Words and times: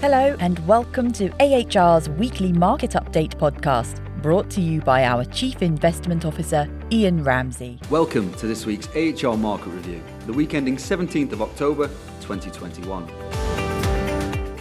Hello, 0.00 0.34
and 0.40 0.66
welcome 0.66 1.12
to 1.12 1.28
AHR's 1.40 2.08
weekly 2.08 2.54
market 2.54 2.92
update 2.92 3.36
podcast, 3.36 4.00
brought 4.22 4.48
to 4.48 4.62
you 4.62 4.80
by 4.80 5.04
our 5.04 5.26
Chief 5.26 5.60
Investment 5.60 6.24
Officer, 6.24 6.66
Ian 6.90 7.22
Ramsey. 7.22 7.78
Welcome 7.90 8.32
to 8.36 8.46
this 8.46 8.64
week's 8.64 8.88
AHR 8.96 9.36
Market 9.36 9.68
Review, 9.68 10.02
the 10.24 10.32
week 10.32 10.54
ending 10.54 10.76
17th 10.76 11.32
of 11.32 11.42
October 11.42 11.88
2021. 12.22 13.10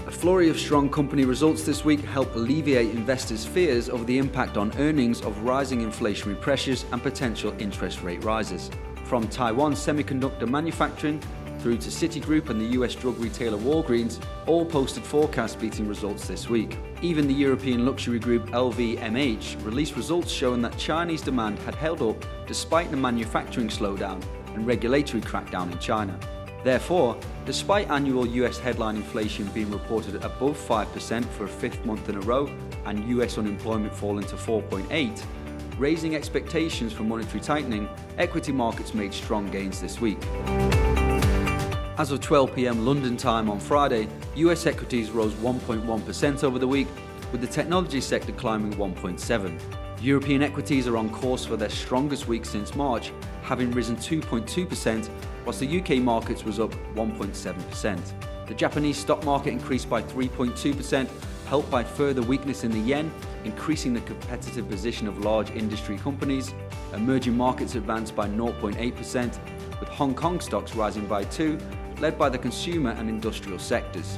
A 0.07 0.11
flurry 0.11 0.49
of 0.49 0.59
strong 0.59 0.89
company 0.89 1.23
results 1.23 1.63
this 1.63 1.85
week 1.85 2.01
help 2.01 2.35
alleviate 2.35 2.89
investors' 2.89 3.45
fears 3.45 3.87
of 3.87 4.05
the 4.07 4.17
impact 4.17 4.57
on 4.57 4.73
earnings 4.77 5.21
of 5.21 5.39
rising 5.43 5.89
inflationary 5.89 6.39
pressures 6.41 6.83
and 6.91 7.01
potential 7.01 7.55
interest 7.59 8.03
rate 8.03 8.21
rises. 8.25 8.69
From 9.05 9.25
Taiwan 9.29 9.71
semiconductor 9.71 10.49
manufacturing 10.49 11.23
through 11.59 11.77
to 11.77 11.89
Citigroup 11.89 12.49
and 12.49 12.59
the 12.59 12.77
US 12.79 12.95
drug 12.95 13.17
retailer 13.19 13.57
Walgreens, 13.57 14.23
all 14.47 14.65
posted 14.65 15.03
forecast 15.03 15.59
beating 15.59 15.87
results 15.87 16.27
this 16.27 16.49
week. 16.49 16.77
Even 17.01 17.27
the 17.27 17.33
European 17.33 17.85
luxury 17.85 18.19
group 18.19 18.47
LVMH 18.47 19.63
released 19.63 19.95
results 19.95 20.31
showing 20.31 20.61
that 20.61 20.77
Chinese 20.77 21.21
demand 21.21 21.59
had 21.59 21.75
held 21.75 22.01
up 22.01 22.25
despite 22.47 22.91
the 22.91 22.97
manufacturing 22.97 23.67
slowdown 23.67 24.23
and 24.55 24.65
regulatory 24.65 25.21
crackdown 25.21 25.71
in 25.71 25.79
China. 25.79 26.17
Therefore, 26.63 27.17
despite 27.45 27.89
annual 27.89 28.27
US 28.27 28.59
headline 28.59 28.97
inflation 28.97 29.47
being 29.47 29.71
reported 29.71 30.15
at 30.15 30.25
above 30.25 30.57
5% 30.57 31.25
for 31.25 31.45
a 31.45 31.47
fifth 31.47 31.85
month 31.85 32.09
in 32.09 32.15
a 32.15 32.21
row 32.21 32.49
and 32.85 33.07
US 33.09 33.37
unemployment 33.37 33.93
falling 33.93 34.25
to 34.25 34.35
4.8, 34.35 35.23
raising 35.77 36.15
expectations 36.15 36.91
for 36.91 37.03
monetary 37.03 37.39
tightening, 37.39 37.87
equity 38.17 38.51
markets 38.51 38.93
made 38.93 39.13
strong 39.13 39.49
gains 39.49 39.79
this 39.79 40.01
week. 40.01 40.19
As 41.99 42.13
of 42.13 42.21
12 42.21 42.55
pm 42.55 42.85
London 42.85 43.17
time 43.17 43.49
on 43.49 43.59
Friday, 43.59 44.07
US 44.35 44.65
equities 44.65 45.11
rose 45.11 45.33
1.1% 45.33 46.43
over 46.45 46.57
the 46.57 46.65
week, 46.65 46.87
with 47.33 47.41
the 47.41 47.47
technology 47.47 47.99
sector 47.99 48.31
climbing 48.31 48.71
1.7. 48.75 49.59
European 50.01 50.41
equities 50.41 50.87
are 50.87 50.95
on 50.95 51.09
course 51.09 51.45
for 51.45 51.57
their 51.57 51.69
strongest 51.69 52.29
week 52.29 52.45
since 52.45 52.73
March, 52.73 53.11
having 53.41 53.69
risen 53.71 53.97
2.2%, 53.97 55.09
whilst 55.43 55.59
the 55.59 55.81
UK 55.81 56.01
markets 56.01 56.45
was 56.45 56.57
up 56.57 56.71
1.7%. 56.95 57.99
The 58.47 58.53
Japanese 58.53 58.95
stock 58.95 59.25
market 59.25 59.51
increased 59.51 59.89
by 59.89 60.01
3.2%, 60.01 61.09
helped 61.47 61.69
by 61.69 61.83
further 61.83 62.21
weakness 62.21 62.63
in 62.63 62.71
the 62.71 62.79
yen, 62.79 63.11
increasing 63.43 63.93
the 63.93 64.01
competitive 64.01 64.69
position 64.69 65.05
of 65.05 65.25
large 65.25 65.51
industry 65.51 65.97
companies. 65.97 66.53
Emerging 66.93 67.35
markets 67.35 67.75
advanced 67.75 68.15
by 68.15 68.29
0.8%, 68.29 69.37
with 69.81 69.89
Hong 69.89 70.15
Kong 70.15 70.39
stocks 70.39 70.75
rising 70.75 71.05
by 71.05 71.25
2 71.25 71.57
led 72.01 72.17
by 72.17 72.29
the 72.29 72.37
consumer 72.37 72.91
and 72.91 73.09
industrial 73.09 73.59
sectors. 73.59 74.17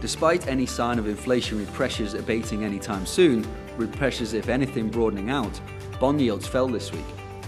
Despite 0.00 0.48
any 0.48 0.66
sign 0.66 0.98
of 0.98 1.04
inflationary 1.04 1.70
pressures 1.72 2.14
abating 2.14 2.64
anytime 2.64 3.04
soon, 3.04 3.46
with 3.76 3.94
pressures, 3.96 4.32
if 4.32 4.48
anything, 4.48 4.88
broadening 4.88 5.30
out, 5.30 5.60
bond 5.98 6.20
yields 6.20 6.46
fell 6.46 6.68
this 6.68 6.90
week. 6.92 7.04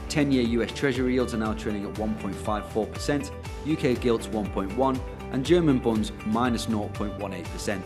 10 0.09 0.31
year 0.31 0.42
US 0.61 0.70
Treasury 0.73 1.14
yields 1.14 1.33
are 1.33 1.39
now 1.39 1.55
trading 1.55 1.87
at 1.87 1.95
1.54%, 1.95 3.31
UK 3.73 4.01
gilts 4.01 4.27
1.1%, 4.27 5.01
and 5.33 5.47
German 5.47 5.79
bonds 5.79 6.12
minus 6.27 6.67
0.18%. 6.67 7.83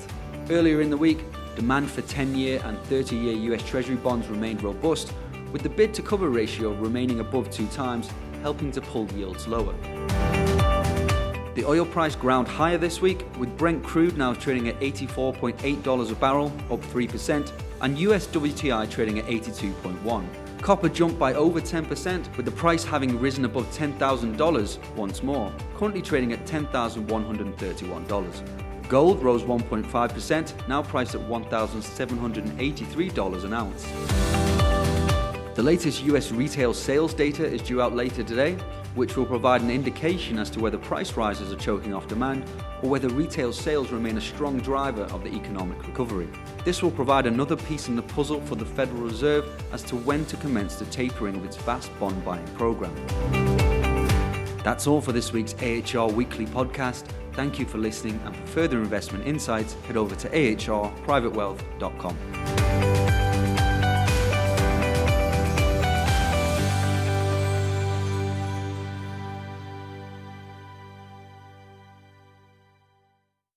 Earlier 0.51 0.81
in 0.81 0.91
the 0.91 0.97
week, 0.97 1.25
demand 1.55 1.89
for 1.89 2.03
10 2.03 2.35
year 2.35 2.61
and 2.65 2.79
30 2.85 3.17
year 3.17 3.55
US 3.55 3.63
Treasury 3.63 3.97
bonds 3.97 4.27
remained 4.27 4.63
robust, 4.65 5.13
with 5.53 5.63
the 5.63 5.69
bid 5.69 5.95
to 5.95 6.03
cover 6.03 6.29
ratio 6.29 6.73
remaining 6.75 7.21
above 7.21 7.51
two 7.51 7.67
times, 7.69 8.11
helping 8.43 8.73
to 8.73 8.81
pull 8.81 9.11
yields 9.13 9.47
lower. 9.47 9.75
The 11.57 11.65
oil 11.65 11.85
price 11.87 12.15
ground 12.15 12.47
higher 12.47 12.77
this 12.77 13.01
week, 13.01 13.25
with 13.39 13.57
Brent 13.57 13.83
crude 13.83 14.19
now 14.19 14.35
trading 14.35 14.69
at 14.69 14.79
$84.8 14.81 16.11
a 16.11 16.15
barrel, 16.17 16.53
up 16.71 16.83
3%, 16.83 17.51
and 17.81 17.99
US 17.99 18.27
WTI 18.27 18.91
trading 18.91 19.21
at 19.21 19.25
82.1. 19.25 20.29
Copper 20.61 20.91
jumped 20.91 21.19
by 21.19 21.33
over 21.33 21.59
10%, 21.59 22.37
with 22.37 22.45
the 22.45 22.53
price 22.53 22.85
having 22.85 23.19
risen 23.19 23.47
above 23.47 23.65
$10,000 23.75 24.97
once 24.97 25.23
more, 25.23 25.51
currently 25.79 26.03
trading 26.03 26.35
at 26.35 26.45
$10,131. 26.45 28.89
Gold 28.91 29.23
rose 29.23 29.45
1.5%, 29.45 30.69
now 30.69 30.83
priced 30.83 31.15
at 31.15 31.23
$1,783 31.23 33.45
an 33.45 33.55
ounce. 33.55 33.87
The 35.55 35.63
latest 35.63 36.05
US 36.05 36.33
retail 36.33 36.75
sales 36.75 37.15
data 37.15 37.47
is 37.47 37.63
due 37.63 37.81
out 37.81 37.95
later 37.95 38.23
today, 38.23 38.59
which 38.97 39.17
will 39.17 39.27
provide 39.27 39.61
an 39.61 39.71
indication 39.71 40.39
as 40.39 40.51
to 40.51 40.59
whether 40.59 40.79
price 40.79 41.17
rises 41.17 41.53
are 41.53 41.57
choking 41.57 41.95
off 41.95 42.09
demand 42.09 42.43
or 42.83 42.91
whether 42.91 43.09
retail 43.11 43.53
sales 43.53 43.93
remain 43.93 44.19
a 44.19 44.21
strong 44.21 44.59
driver 44.59 45.05
of 45.05 45.23
the 45.23 45.33
economic 45.33 45.87
recovery. 45.87 46.27
This 46.65 46.83
will 46.83 46.91
provide 46.91 47.27
another 47.27 47.55
piece 47.57 47.87
in 47.87 47.95
the 47.95 48.03
puzzle 48.03 48.41
for 48.41 48.57
the 48.57 48.67
Federal 48.67 49.03
Reserve 49.03 49.49
as 49.73 49.85
to 49.85 49.95
when 49.97 50.27
to 50.27 50.37
commence 50.39 50.75
the 50.77 50.87
tapering 50.87 51.37
of 51.37 51.45
its 51.45 51.57
vast 51.59 51.97
bond 52.01 52.25
buying 52.25 52.45
program. 52.55 52.93
That's 54.65 54.89
all 54.89 55.01
for 55.01 55.13
this 55.13 55.33
week's 55.33 55.55
AHR 55.63 56.11
Weekly 56.11 56.47
podcast. 56.47 57.05
Thank 57.35 57.61
you 57.61 57.67
for 57.67 57.79
listening, 57.79 58.21
and 58.25 58.35
for 58.35 58.47
further 58.47 58.79
investment 58.79 59.25
insights, 59.27 59.75
head 59.87 59.97
over 59.97 60.17
to 60.17 60.29
ahrprivatewealth.com. 60.31 62.66